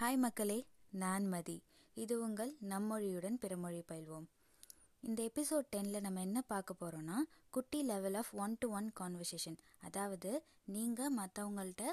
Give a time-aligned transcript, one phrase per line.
[0.00, 0.56] Hi மக்களே
[0.90, 1.56] நான் மதி.
[1.96, 4.26] இது உங்கள் நம்மொழியுடன் பிறமொழி பயில்வோம்.
[5.00, 7.16] இந்த எபிசோட் டெனில் நம்ம என்ன பார்க்க போகிறோன்னா
[7.50, 10.30] குட்டி level of one to one conversation அதாவது
[10.64, 11.86] நீங்கள் மற்றவங்கள்ட்ட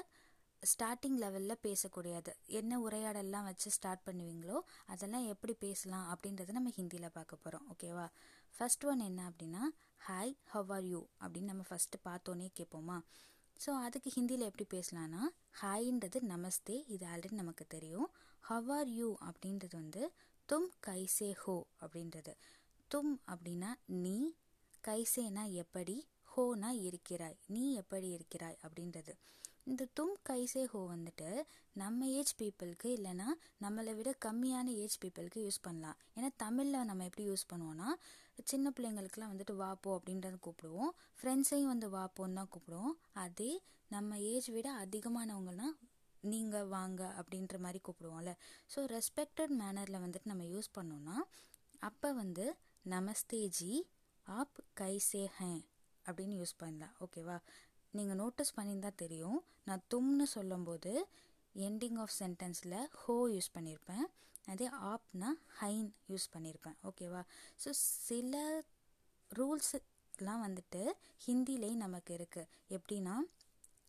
[0.62, 2.34] ஸ்டார்டிங் லெவலில் பேசக்கூடியது.
[2.46, 8.06] என்ன உரையாடல்லாம் வச்சு ஸ்டார்ட் பண்ணுவீங்களோ அதெல்லாம் எப்படி பேசலாம் அப்படின்றத நம்ம ஹிந்தியில் பார்க்க போகிறோம் ஓகேவா
[8.54, 9.64] ஃபர்ஸ்ட் ஒன் என்ன அப்படின்னா
[10.08, 12.98] ஹாய் ஹவ் ஆர் யூ அப்படின்னு நம்ம ஃபஸ்ட்டு பார்த்தோன்னே கேட்போமா?
[13.64, 15.22] ஸோ அதுக்கு ஹிந்தியில் எப்படி பேசலாம்னா
[15.60, 18.08] ஹாய்ன்றது நமஸ்தே இது ஆல்ரெடி நமக்கு தெரியும்.
[18.40, 20.02] ஹவ் ஆர் யூ அப்படின்றது வந்து
[20.48, 22.34] தும் கைசே ஹோ அப்படின்றது.
[22.90, 23.70] தும் அப்படின்னா
[24.04, 24.16] நீ
[24.84, 25.96] கைசேனா எப்படி
[26.36, 29.14] ஹோனா இருக்கிறாய் நீ எப்படி இருக்கிறாய் அப்படின்றது.
[29.66, 31.28] இந்த தும் கைசே ஹோ வந்துட்டு
[31.80, 33.26] நம்ம ஏஜ் பீப்புளுக்கு இல்லைன்னா
[33.64, 35.96] நம்மளை விட கம்மியான ஏஜ் பீப்புளுக்கு யூஸ் பண்ணலாம்.
[36.16, 37.88] ஏன்னா தமிழில் நம்ம எப்படி யூஸ் பண்ணுவோன்னா
[38.50, 40.92] சின்ன பிள்ளைங்களுக்குலாம் வந்துட்டு வாப்போ அப்படின்றத கூப்பிடுவோம்.
[41.18, 42.94] ஃப்ரெண்ட்ஸையும் வந்து வாப்போன்னு தான் கூப்பிடுவோம்.
[43.24, 43.50] அதே
[43.90, 45.68] நம்ம ஏஜ் விட அதிகமானவங்கன்னா
[46.32, 48.32] நீங்கள் வாங்க அப்படின்ற மாதிரி கூப்பிடுவோம்ல.
[48.74, 51.16] ஸோ ரெஸ்பெக்டட் மேனரில் வந்துட்டு நம்ம யூஸ் பண்ணோன்னா
[51.88, 52.46] அப்போ வந்து
[52.84, 53.72] நமஸ்தேஜி
[54.26, 55.62] ஆப் கைசே ஹேன்
[56.04, 56.94] அப்படின்னு யூஸ் பண்ணலாம்.
[57.04, 57.36] ஓகேவா?
[57.98, 59.38] நீங்கள் நோட்டீஸ் பண்ணியிருந்தா தெரியும்.
[59.68, 60.92] நான் தும்னு சொல்லும்போது
[61.66, 64.06] எண்டிங் ஆஃப் சென்டென்ஸில் ஹோ யூஸ் பண்ணியிருப்பேன்.
[64.52, 65.28] அதே ஆப்னா
[65.60, 66.76] ஹைன் யூஸ் பண்ணியிருப்பேன்.
[66.88, 67.22] ஓகேவா
[67.62, 67.70] ஸோ
[68.08, 68.34] சில
[69.30, 70.82] ரூல்ஸ்லாம் வந்துட்டு
[71.24, 73.14] ஹிந்திலேயும் நமக்கு இருக்குது எப்படின்னா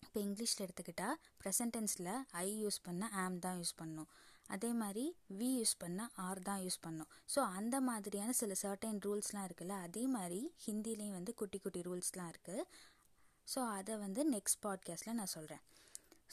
[0.06, 2.14] இப்போ இங்கிலீஷில் எடுத்துக்கிட்டால் ப்ரெசன்டென்ஸில்
[2.46, 4.10] ஐ யூஸ் பண்ணால் ஆம் தான் யூஸ் பண்ணும்.
[4.56, 5.06] அதே மாதிரி
[5.40, 7.10] வி யூஸ் பண்ணால் ஆர் தான் யூஸ் பண்ணும்.
[7.34, 12.64] ஸோ அந்த மாதிரியான சில சர்டைன் ரூல்ஸ்லாம் இருக்குல்ல அதே மாதிரி ஹிந்திலேயும் வந்து குட்டி குட்டி ரூல்ஸ்லாம் இருக்குது
[13.52, 15.64] ஸோ அதை வந்து நெக்ஸ்ட் பாட்காஸ்ட்டில் நான் சொல்கிறேன்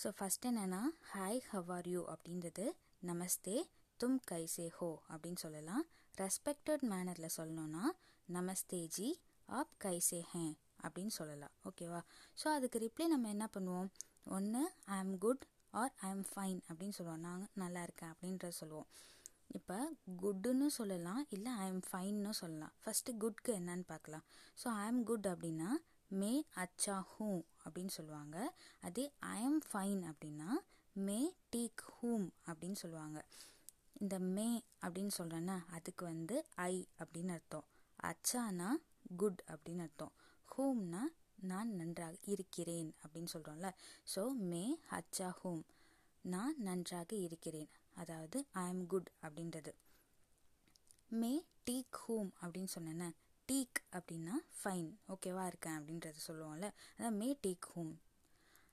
[0.02, 0.80] ஸோ ஃபஸ்ட் என்னென்னா
[1.12, 2.64] ஹாய் ஹவ் ஆர் யூ அப்படின்றது
[3.08, 3.56] நமஸ்தே
[4.00, 5.84] தும் கைசே ஹோ அப்படின்னு சொல்லலாம்.
[6.22, 7.84] ரெஸ்பெக்டட் மேனரில் சொல்லணும்னா
[8.28, 9.08] நமஸ்தே ஜி
[9.48, 10.44] ஆப் கைசே ஹே
[10.84, 11.54] அப்படின்னு சொல்லலாம்.
[11.68, 12.00] ஓகேவா
[12.40, 13.88] ஸோ அதுக்கு ரிப்ளை நம்ம என்ன பண்ணுவோம்?
[14.36, 15.44] ஒன்று ஐ ஆம் good
[15.80, 17.24] or I am fine அப்படின்னு சொல்லுவோம்.
[17.26, 18.88] நான் நல்லா இருக்கேன் அப்படின்றத சொல்லுவோம்.
[19.58, 19.78] இப்போ
[20.22, 22.74] குட்டுன்னு சொல்லலாம் இல்லை ஐ எம் ஃபைன்னு சொல்லலாம்.
[22.82, 24.24] ஃபஸ்ட்டு குட்க்கு என்னன்னு பார்க்கலாம்.
[24.62, 25.70] ஸோ ஐ ஆம் குட் அப்படின்னா
[26.10, 28.54] மே அச்சா ஹூம் அப்படின்னு சொல்லுவாங்க.
[28.80, 30.50] அதே ஐ எம் ஃபைன் அப்படின்னா
[30.96, 33.24] மே டீக் ஹூம் அப்படின்னு சொல்லுவாங்க.
[33.92, 37.64] இந்த மே அப்படின்னு சொல்கிறேன்னா அதுக்கு வந்து ஐ அப்படின்னு அர்த்தம்.
[38.02, 38.70] அச்சானா
[39.16, 40.12] குட் அப்படின்னு அர்த்தம்.
[40.56, 41.02] ஹூம்னா
[41.34, 43.70] நான் நன்றாக இருக்கிறேன் அப்படின்னு சொல்கிறோம்ல
[44.14, 45.62] ஸோ மே அச்சா ஹூம்
[46.20, 47.70] நான் நன்றாக இருக்கிறேன்.
[47.94, 49.72] அதாவது ஐ எம் குட் அப்படின்றது.
[51.08, 53.10] மே டீக் ஹூம் அப்படின்னு சொன்னேன்னா
[53.48, 56.68] டீக் அப்படின்னா ஃபைன் ஓகேவா இருக்கேன் அப்படின்றது சொல்லுவோம்ல.
[56.96, 57.94] அதான் மே டீக் ஹூம்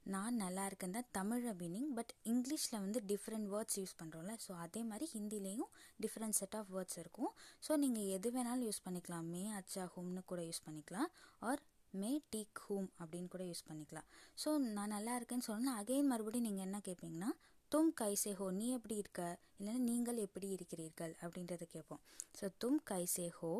[0.05, 4.81] நான் நல்லா இருக்கேன் தான் தமிழ் மீனிங் பட் இங்கிலீஷில் வந்து டிஃப்ரெண்ட் வேர்ட்ஸ் யூஸ் பண்ணுறோம்ல ஸோ அதே
[4.91, 5.69] மாதிரி ஹிந்திலேயும்
[6.03, 7.31] டிஃப்ரெண்ட் செட் ஆஃப் வேர்ட்ஸ் இருக்கும்.
[7.65, 9.27] ஸோ நீங்கள் எது வேணாலும் யூஸ் பண்ணிக்கலாம்.
[9.33, 11.09] மே அச்சா ஹோம்னு கூட யூஸ் பண்ணிக்கலாம்
[11.49, 11.61] ஆர்
[12.01, 14.07] மே டீக் ஹோம் அப்படின்னு கூட யூஸ் பண்ணிக்கலாம்.
[14.43, 17.31] ஸோ நான் நல்லா இருக்கேன்னு சொன்னால் அகைன் மறுபடியும் நீங்கள் என்ன கேட்பீங்கன்னா
[17.71, 19.23] தும் கைசே ஹோ நீ எப்படி இருக்க?
[19.59, 22.01] இல்லைன்னா நீங்கள் எப்படி இருக்கிறீர்கள் அப்படின்றத கேட்போம்
[22.39, 23.51] ஸோ தும் கைசே ஹோ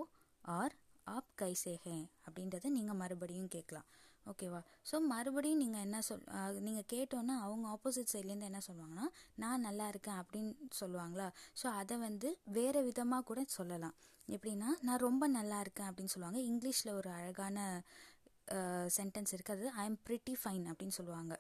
[0.44, 0.76] ஆர்
[1.16, 1.96] ஆப் கைசே ஹே
[2.26, 3.88] அப்படின்றத நீங்கள் மறுபடியும் கேட்கலாம்.
[4.26, 6.26] ஓகேவா ஸோ மறுபடியும் நீங்கள் என்ன சொல்
[6.68, 9.06] நீங்கள் கேட்டோன்னா அவங்க ஆப்போசிட் சைட்லேருந்து என்ன சொல்லுவாங்கன்னா
[9.44, 10.52] நான் நல்லா இருக்கேன் அப்படின்னு
[10.82, 11.28] சொல்லுவாங்களா?
[11.62, 13.96] ஸோ அதை வந்து வேறு விதமாக கூட சொல்லலாம்.
[14.28, 16.42] எப்படின்னா நான் ரொம்ப நல்லா இருக்கேன் அப்படின்னு சொல்லுவாங்க.
[16.52, 17.58] இங்கிலீஷில் ஒரு அழகான
[18.98, 21.34] சென்டென்ஸ் இருக்குது அது ஐ எம் ப்ரிட்டி ஃபைன் அப்படின்னு சொல்லுவாங்க.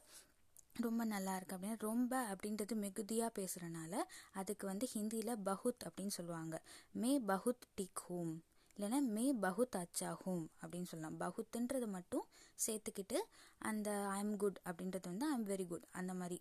[0.85, 3.93] ரொம்ப நல்லா இருக்கு அப்படின்னா ரொம்ப அப்படின்றது மிகுதியாக பேசுகிறனால
[4.41, 6.55] அதுக்கு வந்து ஹிந்தியில் பகுத் அப்படின்னு சொல்லுவாங்க.
[6.95, 8.33] மே பகுத் டிக் ஹோம்.
[8.77, 11.17] இல்லைன்னா மே பகுத் அச்சா ஹூம் அப்படின்னு சொல்லலாம்.
[11.23, 12.25] பகுத்துன்றது மட்டும்
[12.65, 13.19] சேர்த்துக்கிட்டு
[13.61, 16.39] அந்த ஐ எம் குட் அப்படின்றது வந்து ஐ எம் வெரி குட் அந்த மாதிரி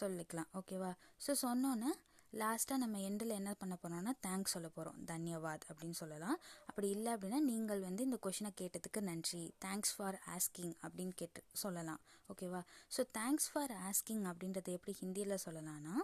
[0.00, 0.50] சொல்லிக்கலாம்.
[0.60, 0.90] ஓகேவா
[1.26, 1.90] ஸோ சொன்னோன்னே
[2.32, 6.36] லாஸ்ட்டாக நம்ம எண்டில் என்ன பண்ண போகிறோம்னா தேங்க்ஸ் சொல்ல போகிறோம் தன்யவாத் அப்படின்னு சொல்லலாம்.
[6.66, 9.42] அப்படி இல்லை அப்படின்னா நீங்கள் வந்து இந்த கொஷினை கேட்டதுக்கு நன்றி.
[9.64, 12.00] தேங்க்ஸ் ஃபார் ஆஸ்கிங் அப்படின்னு கேட்டு சொல்லலாம்.
[12.28, 12.62] ஓகேவா
[12.96, 15.96] ஸோ தேங்க்ஸ் ஃபார் ஆஸ்கிங் அப்படின்றத எப்படி ஹிந்தியில் சொல்லலாம்னா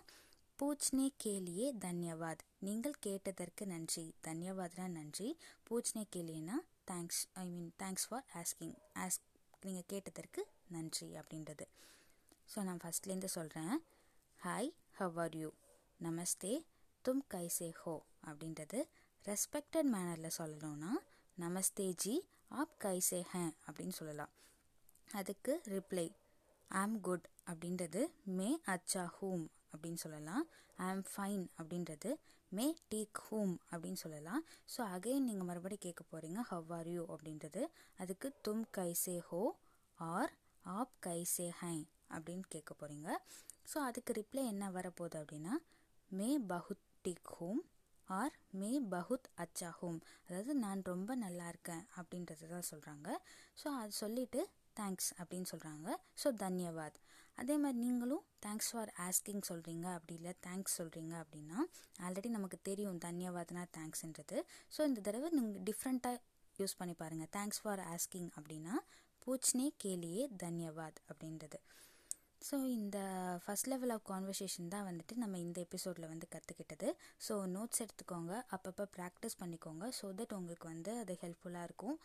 [0.60, 2.40] பூச்னே கேலியே தன்யவாத்.
[2.66, 4.04] நீங்கள் கேட்டதற்கு நன்றி.
[4.26, 5.28] தன்யவாத்னா நன்றி.
[5.66, 6.56] பூச்னே கேலியனா
[6.90, 8.74] thanks I mean thanks for asking
[9.04, 9.26] ask
[9.66, 10.42] நீங்கள் கேட்டதற்கு
[10.74, 11.66] நன்றி அப்படின்றது.
[12.52, 13.74] ஸோ நான் ஃபஸ்ட்லேருந்து சொல்கிறேன்
[14.40, 14.70] ஹாய்
[15.00, 15.50] ஹவ் ஆர் யூ
[16.00, 16.52] நமஸ்தே
[17.04, 17.94] தும் கைசே ஹோ
[18.30, 18.80] அப்படின்றது.
[19.24, 20.92] ரெஸ்பெக்டட் மேனரில் சொல்லணும்னா
[21.38, 22.14] நமஸ்தே ஜி
[22.62, 24.32] ஆப் கைசே ஹேன் அப்படின்னு சொல்லலாம்.
[25.10, 26.08] அதுக்கு ரிப்ளை
[26.70, 28.02] ஆம் குட் அப்படின்றது
[28.38, 30.44] மே அச்சா ஹூம் அப்படின்னு சொல்லலாம்.
[30.78, 32.10] ஐ ஆம் ஃபைன் அப்படின்றது
[32.52, 34.42] மே டேக் ஹோம் அப்படின்னு சொல்லலாம்.
[34.74, 37.62] ஸோ அகைன் நீங்கள் மறுபடியும் கேட்க போகிறீங்க ஹவ் ஆர் யூ அப்படின்றது.
[37.96, 39.42] அதுக்கு தும் கைசே ஹோ
[39.98, 40.32] ஆர்
[40.64, 41.76] ஆப் கைசே ஹை
[42.10, 43.08] அப்படின்னு கேட்க போகிறீங்க
[43.72, 45.54] ஸோ அதுக்கு ரிப்ளை என்ன வரப்போகுது அப்படின்னா
[46.10, 47.60] மே பகுத் டிக் ஹோம்
[48.08, 49.98] ஆர் மே பகுத் அச்சா ஹோம்.
[50.26, 53.08] அதாவது நான் ரொம்ப நல்லா இருக்கேன் அப்படின்றது தான் சொல்கிறாங்க
[53.62, 54.40] ஸோ அது சொல்லிவிட்டு
[54.80, 55.88] தேங்க்ஸ் அப்படின்னு சொல்கிறாங்க
[56.22, 56.98] ஸோ தன்யவாத்.
[57.38, 61.58] அதே மாதிரி நீங்களும் தேங்க்ஸ் ஃபார் ஆஸ்கிங் சொல்கிறீங்க அப்படி இல்லை தேங்க்ஸ் சொல்கிறீங்க அப்படின்னா
[62.06, 64.38] ஆல்ரெடி நமக்கு தெரியும் தன்யவாத்னா தேங்க்ஸ்ன்றது
[64.76, 66.18] ஸோ இந்த தடவை நீங்கள் டிஃப்ரெண்ட்டாக
[66.58, 68.76] யூஸ் பண்ணி பாருங்கள் தேங்க்ஸ் ஃபார் ஆஸ்கிங் அப்படின்னா
[69.22, 71.58] பூச்னே கேலியே தன்யவாத் அப்படின்றது.
[72.46, 72.98] ஸோ இந்த
[73.44, 76.88] ஃபஸ்ட் லெவல் ஆஃப் கான்வர்சேஷன் தான் வந்துட்டு நம்ம இந்த எபிசோடில் வந்து கற்றுக்கிட்டது
[77.26, 78.34] ஸோ நோட்ஸ் எடுத்துக்கோங்க.
[78.56, 79.84] அப்பப்போ ப்ராக்டிஸ் பண்ணிக்கோங்க.
[79.98, 81.96] ஸோ தட் உங்களுக்கு வந்து அது ஹெல்ப்ஃபுல்லாக இருக்கும்.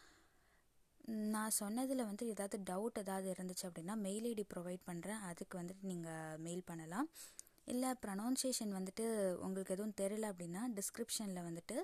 [1.33, 6.39] நான் சொன்னதில் வந்து ஏதாவது டவுட் ஏதாவது இருந்துச்சு அப்படின்னா மெயில் ஐடி ப்ரொவைட் பண்ணுறேன் அதுக்கு வந்துட்டு நீங்கள்
[6.45, 7.07] மெயில் பண்ணலாம்.
[7.73, 9.05] இல்லை ப்ரனவுன்சியேஷன் வந்துட்டு
[9.45, 11.77] உங்களுக்கு எதுவும் தெரியல அப்படின்னா டிஸ்கிரிப்ஷனில் வந்துட்டு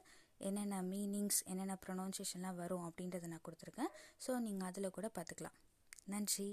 [0.47, 3.91] என்னென்ன மீனிங்ஸ் என்னென்ன ப்ரொனவுன்சியேஷன்லாம் வரும் அப்படின்றத நான் கொடுத்துருக்கேன்.
[4.25, 5.57] ஸோ நீங்கள் அதில் கூட பார்த்துக்கலாம்.
[6.05, 6.49] நன்றி.